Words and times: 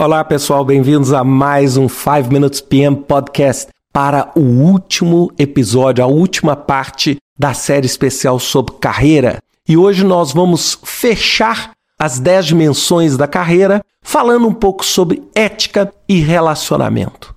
Olá, 0.00 0.24
pessoal, 0.24 0.64
bem-vindos 0.64 1.12
a 1.12 1.22
mais 1.22 1.76
um 1.76 1.86
5 1.86 2.32
Minutes 2.32 2.62
PM 2.62 2.96
Podcast 2.96 3.70
para 3.92 4.32
o 4.34 4.40
último 4.40 5.30
episódio, 5.38 6.02
a 6.02 6.06
última 6.06 6.56
parte 6.56 7.18
da 7.38 7.52
série 7.52 7.84
especial 7.84 8.38
sobre 8.38 8.76
carreira. 8.80 9.42
E 9.68 9.76
hoje 9.76 10.02
nós 10.02 10.32
vamos 10.32 10.78
fechar 10.82 11.72
as 11.98 12.18
10 12.18 12.46
dimensões 12.46 13.18
da 13.18 13.28
carreira 13.28 13.84
falando 14.00 14.48
um 14.48 14.54
pouco 14.54 14.86
sobre 14.86 15.22
ética 15.34 15.92
e 16.08 16.18
relacionamento. 16.20 17.34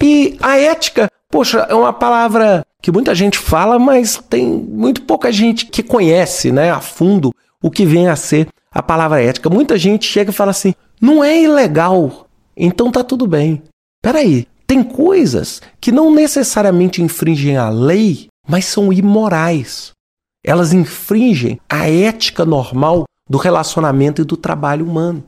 E 0.00 0.38
a 0.40 0.56
ética, 0.56 1.10
poxa, 1.28 1.66
é 1.68 1.74
uma 1.74 1.92
palavra 1.92 2.64
que 2.80 2.92
muita 2.92 3.12
gente 3.12 3.38
fala, 3.38 3.76
mas 3.76 4.22
tem 4.30 4.46
muito 4.46 5.02
pouca 5.02 5.32
gente 5.32 5.66
que 5.66 5.82
conhece, 5.82 6.52
né, 6.52 6.70
a 6.70 6.80
fundo 6.80 7.34
o 7.60 7.72
que 7.72 7.84
vem 7.84 8.06
a 8.06 8.14
ser 8.14 8.46
a 8.70 8.80
palavra 8.80 9.20
ética. 9.20 9.50
Muita 9.50 9.76
gente 9.76 10.06
chega 10.06 10.30
e 10.30 10.34
fala 10.34 10.52
assim: 10.52 10.74
não 11.00 11.22
é 11.22 11.42
ilegal, 11.42 12.26
então 12.56 12.90
tá 12.90 13.02
tudo 13.02 13.26
bem. 13.26 13.62
Peraí, 14.02 14.46
tem 14.66 14.82
coisas 14.82 15.60
que 15.80 15.92
não 15.92 16.14
necessariamente 16.14 17.02
infringem 17.02 17.56
a 17.56 17.68
lei, 17.68 18.28
mas 18.48 18.64
são 18.66 18.92
imorais. 18.92 19.92
Elas 20.44 20.72
infringem 20.72 21.60
a 21.68 21.88
ética 21.88 22.44
normal 22.44 23.04
do 23.28 23.38
relacionamento 23.38 24.22
e 24.22 24.24
do 24.24 24.36
trabalho 24.36 24.86
humano. 24.86 25.24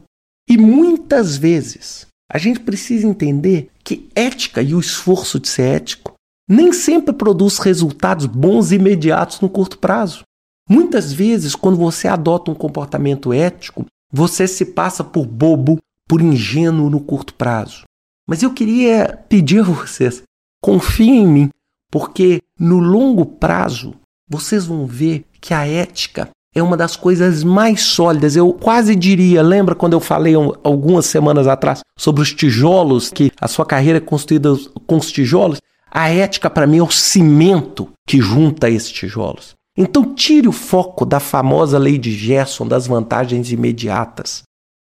E 0.48 0.56
muitas 0.56 1.36
vezes 1.36 2.06
a 2.30 2.38
gente 2.38 2.60
precisa 2.60 3.06
entender 3.06 3.70
que 3.82 4.08
ética 4.14 4.62
e 4.62 4.74
o 4.74 4.80
esforço 4.80 5.38
de 5.38 5.48
ser 5.48 5.76
ético 5.76 6.14
nem 6.48 6.72
sempre 6.72 7.12
produz 7.12 7.58
resultados 7.58 8.26
bons 8.26 8.70
e 8.70 8.76
imediatos 8.76 9.40
no 9.40 9.48
curto 9.48 9.78
prazo. 9.78 10.22
Muitas 10.68 11.12
vezes, 11.12 11.54
quando 11.54 11.76
você 11.76 12.08
adota 12.08 12.50
um 12.50 12.54
comportamento 12.54 13.32
ético, 13.32 13.86
você 14.16 14.48
se 14.48 14.64
passa 14.64 15.04
por 15.04 15.26
bobo, 15.26 15.78
por 16.08 16.22
ingênuo 16.22 16.88
no 16.88 17.00
curto 17.00 17.34
prazo. 17.34 17.84
Mas 18.26 18.42
eu 18.42 18.50
queria 18.50 19.22
pedir 19.28 19.60
a 19.60 19.64
vocês, 19.64 20.22
confiem 20.58 21.18
em 21.18 21.26
mim, 21.26 21.50
porque 21.92 22.40
no 22.58 22.78
longo 22.78 23.26
prazo 23.26 23.92
vocês 24.26 24.64
vão 24.64 24.86
ver 24.86 25.26
que 25.38 25.52
a 25.52 25.66
ética 25.66 26.30
é 26.54 26.62
uma 26.62 26.78
das 26.78 26.96
coisas 26.96 27.44
mais 27.44 27.82
sólidas. 27.82 28.34
Eu 28.34 28.54
quase 28.54 28.96
diria, 28.96 29.42
lembra 29.42 29.74
quando 29.74 29.92
eu 29.92 30.00
falei 30.00 30.32
algumas 30.64 31.04
semanas 31.04 31.46
atrás 31.46 31.80
sobre 31.98 32.22
os 32.22 32.32
tijolos, 32.32 33.10
que 33.10 33.30
a 33.38 33.46
sua 33.46 33.66
carreira 33.66 33.98
é 33.98 34.00
construída 34.00 34.48
com 34.86 34.96
os 34.96 35.12
tijolos? 35.12 35.60
A 35.90 36.08
ética, 36.08 36.48
para 36.48 36.66
mim, 36.66 36.78
é 36.78 36.82
o 36.82 36.90
cimento 36.90 37.90
que 38.08 38.18
junta 38.18 38.70
esses 38.70 38.90
tijolos. 38.90 39.54
Então, 39.76 40.14
tire 40.14 40.48
o 40.48 40.52
foco 40.52 41.04
da 41.04 41.20
famosa 41.20 41.78
lei 41.78 41.98
de 41.98 42.10
Gerson 42.10 42.66
das 42.66 42.86
vantagens 42.86 43.52
imediatas. 43.52 44.42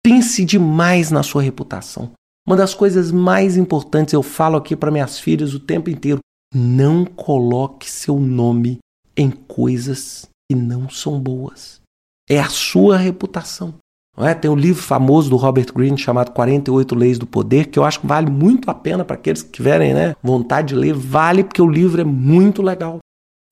Pense 0.05 0.45
demais 0.45 1.11
na 1.11 1.23
sua 1.23 1.43
reputação. 1.43 2.13
Uma 2.47 2.57
das 2.57 2.75
coisas 2.75 3.11
mais 3.11 3.57
importantes, 3.57 4.15
eu 4.15 4.23
falo 4.23 4.57
aqui 4.57 4.77
para 4.77 4.93
minhas 4.93 5.19
filhas 5.19 5.53
o 5.53 5.59
tempo 5.59 5.91
inteiro: 5.91 6.21
não 6.55 7.05
coloque 7.05 7.91
seu 7.91 8.21
nome 8.21 8.79
em 9.17 9.31
coisas 9.31 10.29
que 10.49 10.57
não 10.57 10.89
são 10.89 11.19
boas. 11.19 11.81
É 12.29 12.39
a 12.39 12.49
sua 12.49 12.97
reputação. 12.97 13.75
É? 14.19 14.33
Tem 14.33 14.51
um 14.51 14.57
livro 14.57 14.83
famoso 14.83 15.29
do 15.29 15.37
Robert 15.37 15.73
Greene 15.75 15.99
chamado 15.99 16.31
48 16.31 16.95
Leis 16.95 17.19
do 17.19 17.27
Poder, 17.27 17.67
que 17.67 17.79
eu 17.79 17.85
acho 17.85 18.01
que 18.01 18.07
vale 18.07 18.31
muito 18.31 18.71
a 18.71 18.75
pena 18.75 19.05
para 19.05 19.15
aqueles 19.15 19.43
que 19.43 19.51
tiverem 19.51 19.93
né, 19.93 20.17
vontade 20.23 20.69
de 20.69 20.75
ler. 20.75 20.95
Vale 20.95 21.45
porque 21.45 21.61
o 21.61 21.69
livro 21.69 22.01
é 22.01 22.05
muito 22.05 22.63
legal. 22.63 22.99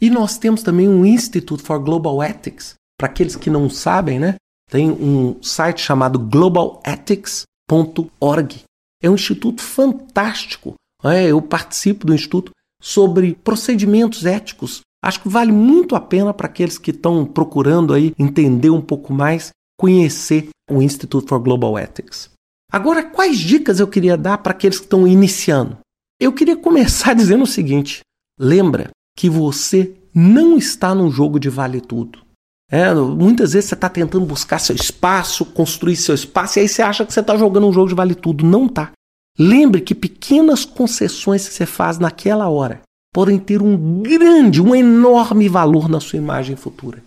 E 0.04 0.10
nós 0.10 0.36
temos 0.36 0.62
também 0.62 0.86
um 0.86 1.06
Institute 1.06 1.62
for 1.62 1.78
Global 1.78 2.22
Ethics. 2.22 2.74
Para 2.98 3.08
aqueles 3.08 3.36
que 3.36 3.48
não 3.48 3.70
sabem, 3.70 4.18
né? 4.18 4.34
Tem 4.70 4.90
um 4.90 5.42
site 5.42 5.80
chamado 5.80 6.18
globalethics.org. 6.18 8.64
É 9.02 9.08
um 9.08 9.14
instituto 9.14 9.62
fantástico. 9.62 10.74
É, 11.02 11.28
eu 11.28 11.40
participo 11.40 12.06
do 12.06 12.14
instituto 12.14 12.52
sobre 12.82 13.34
procedimentos 13.36 14.26
éticos. 14.26 14.82
Acho 15.02 15.22
que 15.22 15.28
vale 15.30 15.52
muito 15.52 15.96
a 15.96 16.00
pena 16.02 16.34
para 16.34 16.48
aqueles 16.48 16.76
que 16.76 16.90
estão 16.90 17.24
procurando 17.24 17.94
aí 17.94 18.12
entender 18.18 18.68
um 18.68 18.82
pouco 18.82 19.10
mais, 19.10 19.52
conhecer 19.78 20.50
o 20.70 20.82
Institute 20.82 21.26
for 21.26 21.40
Global 21.40 21.78
Ethics. 21.78 22.28
Agora, 22.70 23.02
quais 23.02 23.38
dicas 23.38 23.80
eu 23.80 23.88
queria 23.88 24.18
dar 24.18 24.36
para 24.36 24.52
aqueles 24.52 24.78
que 24.78 24.84
estão 24.84 25.08
iniciando? 25.08 25.78
Eu 26.20 26.30
queria 26.30 26.58
começar 26.58 27.14
dizendo 27.16 27.44
o 27.44 27.46
seguinte: 27.46 28.02
lembra 28.38 28.90
que 29.16 29.28
você 29.28 29.94
não 30.14 30.56
está 30.56 30.94
num 30.94 31.10
jogo 31.10 31.38
de 31.38 31.48
vale 31.48 31.80
tudo. 31.80 32.24
É, 32.70 32.92
muitas 32.94 33.52
vezes 33.52 33.68
você 33.68 33.74
está 33.74 33.88
tentando 33.88 34.24
buscar 34.24 34.58
seu 34.58 34.74
espaço, 34.74 35.44
construir 35.44 35.96
seu 35.96 36.14
espaço, 36.14 36.58
e 36.58 36.62
aí 36.62 36.68
você 36.68 36.82
acha 36.82 37.04
que 37.04 37.12
você 37.12 37.20
está 37.20 37.36
jogando 37.36 37.66
um 37.66 37.72
jogo 37.72 37.88
de 37.88 37.94
vale 37.94 38.14
tudo. 38.14 38.44
Não 38.44 38.68
tá. 38.68 38.92
Lembre 39.38 39.80
que 39.80 39.94
pequenas 39.94 40.64
concessões 40.64 41.46
que 41.48 41.54
você 41.54 41.66
faz 41.66 41.98
naquela 41.98 42.48
hora 42.48 42.82
podem 43.12 43.38
ter 43.38 43.62
um 43.62 44.02
grande, 44.02 44.60
um 44.60 44.74
enorme 44.74 45.48
valor 45.48 45.88
na 45.88 46.00
sua 46.00 46.18
imagem 46.18 46.56
futura. 46.56 47.02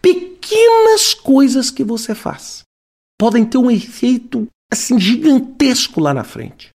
Pequenas 0.00 1.14
coisas 1.14 1.70
que 1.70 1.82
você 1.82 2.14
faz 2.14 2.62
podem 3.18 3.44
ter 3.44 3.58
um 3.58 3.70
efeito 3.70 4.46
assim 4.72 4.98
gigantesco 4.98 6.00
lá 6.00 6.14
na 6.14 6.22
frente. 6.22 6.70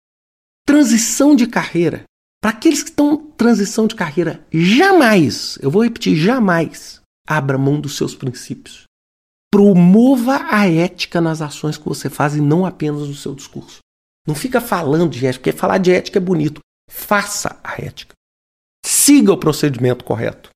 Transição 0.66 1.36
de 1.36 1.48
carreira. 1.48 2.04
Para 2.42 2.52
aqueles 2.52 2.82
que 2.82 2.90
estão 2.90 3.14
em 3.14 3.32
transição 3.32 3.86
de 3.86 3.96
carreira, 3.96 4.46
jamais, 4.52 5.58
eu 5.62 5.70
vou 5.70 5.84
repetir, 5.84 6.16
jamais 6.16 7.00
abra 7.30 7.60
mão 7.60 7.80
dos 7.80 7.96
seus 7.96 8.16
princípios. 8.16 8.86
Promova 9.52 10.48
a 10.50 10.68
ética 10.68 11.22
nas 11.22 11.42
ações 11.42 11.78
que 11.78 11.88
você 11.88 12.10
faz 12.10 12.36
e 12.36 12.42
não 12.42 12.66
apenas 12.66 13.08
no 13.08 13.14
seu 13.14 13.36
discurso. 13.36 13.80
Não 14.28 14.34
fica 14.34 14.60
falando 14.60 15.12
de 15.12 15.26
ética, 15.26 15.44
porque 15.44 15.60
falar 15.60 15.78
de 15.78 15.92
ética 15.92 16.18
é 16.18 16.22
bonito. 16.22 16.60
Faça 16.90 17.60
a 17.64 17.80
ética. 17.80 18.14
Siga 18.84 19.32
o 19.32 19.38
procedimento 19.38 20.04
correto. 20.04 20.50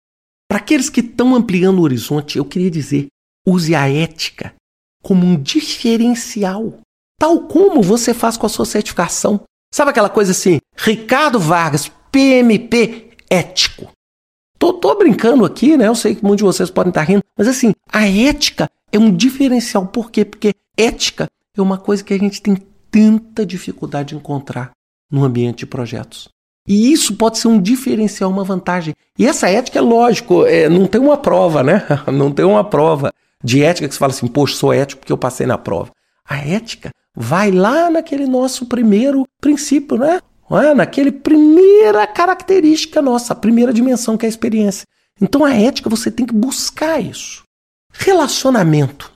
Para 0.49 0.59
aqueles 0.59 0.89
que 0.89 1.01
estão 1.01 1.35
ampliando 1.35 1.79
o 1.79 1.83
horizonte, 1.83 2.39
eu 2.39 2.45
queria 2.45 2.71
dizer: 2.71 3.07
use 3.47 3.75
a 3.75 3.89
ética 3.89 4.55
como 5.03 5.27
um 5.27 5.41
diferencial, 5.41 6.81
tal 7.19 7.49
como 7.49 7.83
você 7.83 8.15
faz 8.15 8.37
com 8.37 8.47
a 8.47 8.51
sua 8.51 8.65
certificação. 8.65 9.43
Sabe 9.73 9.91
aquela 9.91 10.11
coisa 10.11 10.33
assim, 10.33 10.59
Ricardo 10.77 11.41
Vargas, 11.41 11.91
PMP 12.11 13.13
ético. 13.31 13.91
Tô, 14.59 14.75
tô 14.75 14.95
brincando 14.95 15.47
aqui, 15.47 15.79
né? 15.79 15.89
Eu 15.89 15.95
sei 15.95 16.15
que 16.15 16.23
muitos 16.23 16.39
de 16.39 16.45
vocês 16.45 16.71
podem 16.71 16.91
estar 16.91 17.03
rindo, 17.03 17.23
mas 17.37 17.49
assim, 17.49 17.73
a 17.91 18.07
ética 18.07 18.69
é 18.93 18.99
um 18.99 19.11
diferencial. 19.11 19.87
Por 19.87 20.11
quê? 20.11 20.27
Porque 20.27 20.53
ética 20.77 21.27
é 21.57 21.63
uma 21.63 21.79
coisa 21.79 22.05
que 22.05 22.13
a 22.13 22.19
gente 22.19 22.43
tem 22.43 22.57
tanta 22.91 23.47
dificuldade 23.47 24.11
de 24.11 24.17
encontrar 24.17 24.73
no 25.11 25.25
ambiente 25.25 25.61
de 25.61 25.67
projetos. 25.67 26.29
E 26.69 26.93
isso 26.93 27.17
pode 27.17 27.39
ser 27.39 27.49
um 27.49 27.61
diferencial, 27.61 28.31
uma 28.31 28.45
vantagem. 28.45 28.95
E 29.19 29.27
essa 29.27 29.49
ética 29.49 29.79
é 29.79 29.83
lógico, 29.83 30.45
é, 30.45 30.69
não 30.69 30.87
tem 30.87 31.01
uma 31.01 31.17
prova, 31.17 31.63
né? 31.63 31.83
Não 32.13 32.31
tem 32.31 32.45
uma 32.45 32.63
prova 32.63 33.11
de 33.43 33.63
ética 33.63 33.89
que 33.89 33.95
você 33.95 33.99
fala 33.99 34.13
assim, 34.13 34.29
poxa, 34.29 34.55
sou 34.55 34.73
ético 34.73 35.01
porque 35.01 35.13
eu 35.13 35.19
passei 35.19 35.47
na 35.47 35.57
prova. 35.57 35.91
A 36.25 36.39
ética 36.39 36.91
vai 37.17 37.51
lá 37.51 37.91
naquele 37.91 38.27
nosso 38.27 38.67
primeiro 38.67 39.27
princípio, 39.41 39.99
né? 39.99 40.21
É? 40.51 40.75
Naquele 40.75 41.11
primeira 41.11 42.07
característica 42.07 43.01
nossa, 43.01 43.33
a 43.33 43.37
primeira 43.37 43.73
dimensão 43.73 44.19
que 44.19 44.27
é 44.27 44.29
a 44.29 44.31
experiência. 44.31 44.87
Então 45.21 45.45
a 45.45 45.55
ética 45.55 45.89
você 45.89 46.11
tem 46.11 46.27
que 46.27 46.35
buscar 46.35 47.01
isso. 47.01 47.43
Relacionamento. 47.93 49.13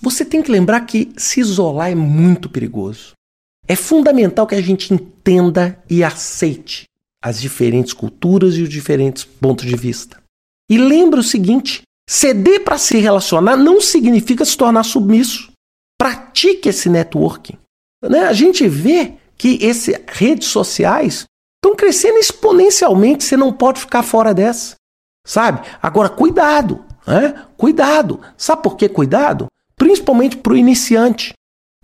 Você 0.00 0.24
tem 0.24 0.42
que 0.42 0.50
lembrar 0.50 0.80
que 0.82 1.12
se 1.16 1.40
isolar 1.40 1.90
é 1.90 1.94
muito 1.94 2.48
perigoso. 2.48 3.12
É 3.68 3.76
fundamental 3.76 4.46
que 4.46 4.54
a 4.54 4.60
gente 4.60 4.92
entenda 4.92 5.78
e 5.88 6.02
aceite 6.02 6.84
as 7.22 7.40
diferentes 7.40 7.92
culturas 7.92 8.56
e 8.56 8.62
os 8.62 8.68
diferentes 8.68 9.24
pontos 9.24 9.64
de 9.64 9.76
vista. 9.76 10.20
E 10.68 10.76
lembre 10.76 11.20
o 11.20 11.22
seguinte: 11.22 11.82
ceder 12.08 12.64
para 12.64 12.78
se 12.78 12.98
relacionar 12.98 13.56
não 13.56 13.80
significa 13.80 14.44
se 14.44 14.56
tornar 14.56 14.82
submisso. 14.82 15.51
Pratique 16.02 16.68
esse 16.68 16.88
networking. 16.88 17.56
Né? 18.02 18.24
A 18.24 18.32
gente 18.32 18.66
vê 18.66 19.14
que 19.38 19.64
essas 19.64 19.94
redes 20.08 20.48
sociais 20.48 21.26
estão 21.54 21.76
crescendo 21.76 22.18
exponencialmente, 22.18 23.22
você 23.22 23.36
não 23.36 23.52
pode 23.52 23.78
ficar 23.78 24.02
fora 24.02 24.34
dessa. 24.34 24.74
Sabe? 25.24 25.64
Agora, 25.80 26.08
cuidado, 26.08 26.84
né? 27.06 27.46
Cuidado. 27.56 28.18
Sabe 28.36 28.64
por 28.64 28.76
que 28.76 28.88
cuidado? 28.88 29.46
Principalmente 29.76 30.36
para 30.38 30.54
o 30.54 30.56
iniciante. 30.56 31.34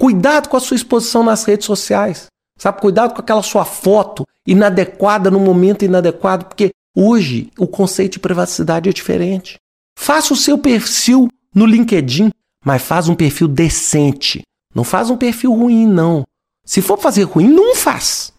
Cuidado 0.01 0.49
com 0.49 0.57
a 0.57 0.61
sua 0.61 0.75
exposição 0.75 1.23
nas 1.23 1.45
redes 1.45 1.67
sociais. 1.67 2.27
Sabe? 2.59 2.81
Cuidado 2.81 3.15
com 3.15 3.21
aquela 3.21 3.45
sua 3.45 3.65
foto 3.65 4.25
inadequada 4.45 5.31
no 5.31 5.39
momento 5.39 5.85
inadequado, 5.85 6.47
porque 6.47 6.71
hoje 6.93 7.53
o 7.57 7.69
conceito 7.69 8.15
de 8.15 8.19
privacidade 8.19 8.89
é 8.89 8.93
diferente. 8.93 9.59
Faça 9.97 10.35
o 10.35 10.37
seu 10.37 10.59
perfil 10.59 11.29
no 11.55 11.65
LinkedIn 11.65 12.33
mas 12.65 12.83
faz 12.83 13.09
um 13.09 13.15
perfil 13.15 13.49
decente. 13.49 14.43
Não 14.75 14.85
faz 14.85 15.11
um 15.11 15.17
perfil 15.17 15.53
ruim, 15.53 15.87
não. 15.87 16.25
Se 16.65 16.83
for 16.83 16.99
fazer 16.99 17.25
ruim, 17.25 17.49
não 17.49 17.75
faz. 17.75 18.33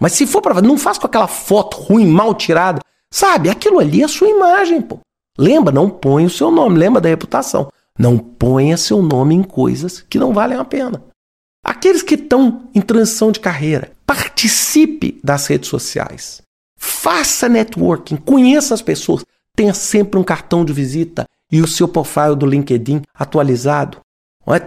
Mas 0.00 0.12
se 0.12 0.26
for 0.26 0.40
para 0.40 0.62
não 0.62 0.78
faz 0.78 0.98
com 0.98 1.06
aquela 1.06 1.28
foto 1.28 1.76
ruim, 1.76 2.06
mal 2.06 2.34
tirada. 2.34 2.80
Sabe, 3.12 3.50
aquilo 3.50 3.78
ali 3.78 4.02
é 4.02 4.04
a 4.04 4.08
sua 4.08 4.28
imagem, 4.28 4.80
pô. 4.80 4.98
Lembra, 5.38 5.72
não 5.72 5.88
põe 5.88 6.24
o 6.24 6.30
seu 6.30 6.50
nome, 6.50 6.78
lembra 6.78 7.00
da 7.00 7.08
reputação. 7.08 7.70
Não 7.98 8.16
ponha 8.16 8.76
seu 8.76 9.02
nome 9.02 9.34
em 9.34 9.42
coisas 9.42 10.00
que 10.02 10.18
não 10.18 10.32
valem 10.32 10.58
a 10.58 10.64
pena. 10.64 11.02
Aqueles 11.64 12.02
que 12.02 12.14
estão 12.14 12.68
em 12.74 12.80
transição 12.80 13.30
de 13.30 13.40
carreira, 13.40 13.92
participe 14.06 15.20
das 15.22 15.46
redes 15.46 15.68
sociais. 15.68 16.40
Faça 16.78 17.48
networking, 17.48 18.16
conheça 18.16 18.72
as 18.72 18.80
pessoas, 18.80 19.22
tenha 19.54 19.74
sempre 19.74 20.18
um 20.18 20.24
cartão 20.24 20.64
de 20.64 20.72
visita 20.72 21.26
e 21.50 21.60
o 21.60 21.66
seu 21.66 21.88
profile 21.88 22.36
do 22.36 22.46
LinkedIn 22.46 23.02
atualizado. 23.14 23.98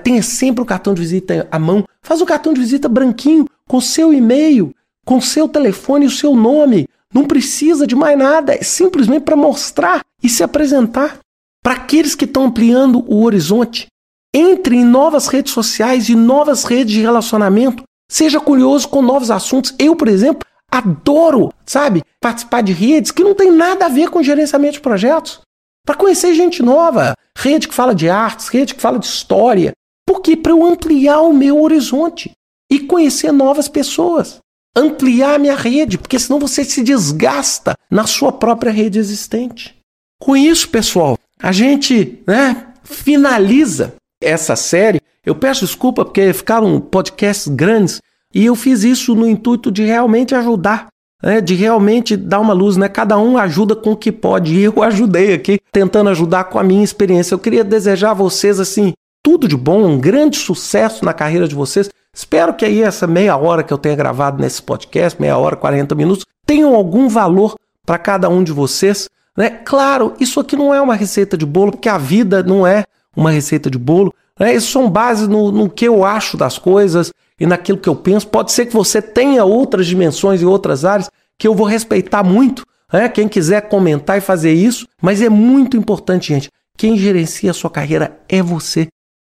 Tenha 0.03 0.23
sempre 0.23 0.61
o 0.61 0.65
cartão 0.65 0.93
de 0.93 1.01
visita 1.01 1.47
à 1.51 1.59
mão. 1.59 1.83
Faz 2.01 2.21
um 2.21 2.25
cartão 2.25 2.53
de 2.53 2.59
visita 2.59 2.87
branquinho, 2.87 3.45
com 3.67 3.81
seu 3.81 4.13
e-mail, 4.13 4.73
com 5.05 5.19
seu 5.19 5.47
telefone 5.47 6.05
e 6.05 6.07
o 6.07 6.11
seu 6.11 6.35
nome. 6.35 6.87
Não 7.13 7.25
precisa 7.25 7.85
de 7.85 7.95
mais 7.95 8.17
nada, 8.17 8.53
é 8.53 8.63
simplesmente 8.63 9.23
para 9.23 9.35
mostrar 9.35 10.01
e 10.21 10.29
se 10.29 10.43
apresentar. 10.43 11.19
Para 11.61 11.73
aqueles 11.73 12.15
que 12.15 12.25
estão 12.25 12.45
ampliando 12.45 13.05
o 13.07 13.23
horizonte, 13.23 13.87
entre 14.33 14.75
em 14.75 14.83
novas 14.83 15.27
redes 15.27 15.53
sociais 15.53 16.09
e 16.09 16.15
novas 16.15 16.63
redes 16.63 16.93
de 16.93 17.01
relacionamento. 17.01 17.83
Seja 18.09 18.39
curioso 18.39 18.89
com 18.89 19.01
novos 19.01 19.31
assuntos. 19.31 19.73
Eu, 19.77 19.95
por 19.95 20.07
exemplo, 20.07 20.45
adoro, 20.69 21.53
sabe, 21.65 22.03
participar 22.19 22.61
de 22.61 22.73
redes 22.73 23.11
que 23.11 23.23
não 23.23 23.35
tem 23.35 23.51
nada 23.51 23.85
a 23.85 23.89
ver 23.89 24.09
com 24.09 24.23
gerenciamento 24.23 24.73
de 24.73 24.81
projetos. 24.81 25.41
Para 25.85 25.95
conhecer 25.95 26.33
gente 26.33 26.63
nova, 26.63 27.13
rede 27.37 27.67
que 27.67 27.73
fala 27.73 27.93
de 27.93 28.09
artes, 28.09 28.47
rede 28.47 28.73
que 28.73 28.81
fala 28.81 28.97
de 28.97 29.05
história. 29.05 29.73
Por 30.05 30.21
quê? 30.21 30.35
Para 30.35 30.51
eu 30.51 30.65
ampliar 30.65 31.21
o 31.21 31.33
meu 31.33 31.61
horizonte 31.61 32.31
e 32.71 32.79
conhecer 32.79 33.31
novas 33.31 33.67
pessoas. 33.67 34.39
Ampliar 34.75 35.35
a 35.35 35.39
minha 35.39 35.55
rede, 35.55 35.97
porque 35.97 36.17
senão 36.17 36.39
você 36.39 36.63
se 36.63 36.81
desgasta 36.81 37.75
na 37.91 38.07
sua 38.07 38.31
própria 38.31 38.71
rede 38.71 38.97
existente. 38.97 39.77
Com 40.19 40.35
isso, 40.35 40.69
pessoal, 40.69 41.17
a 41.39 41.51
gente 41.51 42.23
né, 42.25 42.73
finaliza 42.83 43.93
essa 44.21 44.55
série. 44.55 45.01
Eu 45.25 45.35
peço 45.35 45.65
desculpa 45.65 46.05
porque 46.05 46.33
ficaram 46.33 46.79
podcasts 46.79 47.47
grandes 47.47 48.01
e 48.33 48.45
eu 48.45 48.55
fiz 48.55 48.83
isso 48.83 49.13
no 49.13 49.27
intuito 49.27 49.71
de 49.71 49.83
realmente 49.83 50.33
ajudar, 50.33 50.87
né, 51.23 51.39
de 51.39 51.55
realmente 51.55 52.17
dar 52.17 52.39
uma 52.41 52.53
luz. 52.53 52.75
Né? 52.75 52.89
Cada 52.89 53.17
um 53.17 53.37
ajuda 53.37 53.75
com 53.75 53.93
o 53.93 53.97
que 53.97 54.11
pode 54.11 54.53
e 54.53 54.63
eu 54.63 54.81
ajudei 54.83 55.33
aqui, 55.33 55.59
tentando 55.71 56.09
ajudar 56.09 56.45
com 56.45 56.59
a 56.59 56.63
minha 56.63 56.83
experiência. 56.83 57.33
Eu 57.33 57.39
queria 57.39 57.63
desejar 57.63 58.11
a 58.11 58.15
vocês 58.15 58.59
assim 58.59 58.93
tudo 59.23 59.47
de 59.47 59.55
bom, 59.55 59.85
um 59.85 59.97
grande 59.97 60.37
sucesso 60.37 61.05
na 61.05 61.13
carreira 61.13 61.47
de 61.47 61.55
vocês. 61.55 61.89
Espero 62.13 62.53
que 62.53 62.65
aí 62.65 62.83
essa 62.83 63.07
meia 63.07 63.37
hora 63.37 63.63
que 63.63 63.73
eu 63.73 63.77
tenha 63.77 63.95
gravado 63.95 64.41
nesse 64.41 64.61
podcast, 64.61 65.19
meia 65.19 65.37
hora, 65.37 65.55
40 65.55 65.95
minutos, 65.95 66.25
tenham 66.45 66.75
algum 66.75 67.07
valor 67.07 67.55
para 67.85 67.97
cada 67.97 68.27
um 68.27 68.43
de 68.43 68.51
vocês. 68.51 69.09
Né? 69.35 69.49
Claro, 69.49 70.13
isso 70.19 70.39
aqui 70.41 70.57
não 70.57 70.73
é 70.73 70.81
uma 70.81 70.93
receita 70.93 71.37
de 71.37 71.45
bolo, 71.45 71.71
porque 71.71 71.87
a 71.87 71.97
vida 71.97 72.43
não 72.43 72.67
é 72.67 72.83
uma 73.15 73.31
receita 73.31 73.69
de 73.69 73.77
bolo. 73.77 74.13
Né? 74.39 74.55
Isso 74.55 74.71
são 74.71 74.89
bases 74.89 75.27
no, 75.27 75.51
no 75.51 75.69
que 75.69 75.85
eu 75.85 76.03
acho 76.03 76.37
das 76.37 76.57
coisas 76.57 77.11
e 77.39 77.45
naquilo 77.45 77.77
que 77.77 77.89
eu 77.89 77.95
penso. 77.95 78.27
Pode 78.27 78.51
ser 78.51 78.65
que 78.65 78.73
você 78.73 79.01
tenha 79.01 79.43
outras 79.45 79.85
dimensões 79.85 80.41
e 80.41 80.45
outras 80.45 80.85
áreas 80.85 81.09
que 81.37 81.47
eu 81.47 81.55
vou 81.55 81.67
respeitar 81.67 82.23
muito. 82.23 82.65
Né? 82.91 83.09
Quem 83.09 83.27
quiser 83.27 83.61
comentar 83.69 84.17
e 84.17 84.21
fazer 84.21 84.53
isso, 84.53 84.87
mas 85.01 85.21
é 85.21 85.29
muito 85.29 85.77
importante, 85.77 86.27
gente. 86.33 86.49
Quem 86.77 86.97
gerencia 86.97 87.51
a 87.51 87.53
sua 87.53 87.69
carreira 87.69 88.19
é 88.27 88.41
você, 88.41 88.87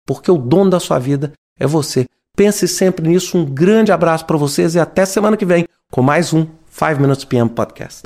porque 0.06 0.32
o 0.32 0.38
dono 0.38 0.70
da 0.70 0.80
sua 0.80 1.00
vida 1.00 1.34
é 1.60 1.66
você. 1.66 2.06
Pense 2.36 2.68
sempre 2.68 3.08
nisso. 3.08 3.38
Um 3.38 3.46
grande 3.46 3.92
abraço 3.92 4.26
para 4.26 4.38
vocês 4.38 4.76
e 4.76 4.80
até 4.80 5.06
semana 5.06 5.38
que 5.38 5.46
vem 5.46 5.66
com 5.92 6.02
mais 6.02 6.34
um 6.34 6.46
5 6.70 7.02
Minutes 7.02 7.26
PM 7.26 7.50
Podcast. 7.50 8.04